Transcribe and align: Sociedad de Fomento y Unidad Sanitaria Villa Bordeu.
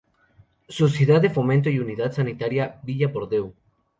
Sociedad 0.67 1.21
de 1.21 1.29
Fomento 1.29 1.69
y 1.69 1.77
Unidad 1.77 2.11
Sanitaria 2.11 2.79
Villa 2.81 3.09
Bordeu. 3.09 3.53